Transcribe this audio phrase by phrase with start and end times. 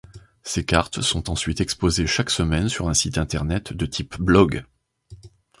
[0.41, 4.65] Ces cartes sont ensuite exposées chaque semaine sur un site internet de type blog.